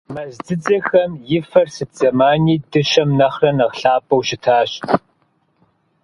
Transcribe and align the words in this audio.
Мэз 0.13 0.35
дзыдзэм 0.45 1.11
и 1.37 1.39
фэр 1.49 1.67
сыт 1.75 1.91
зэмани 1.99 2.55
дыщэм 2.71 3.09
нэхърэ 3.19 3.51
нэхъ 3.57 3.75
лъапӀэу 3.81 4.21
щытащ. 4.27 4.71